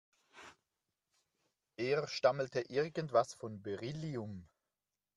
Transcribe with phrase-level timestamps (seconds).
[1.77, 4.49] Er stammelte irgendwas von Beryllium.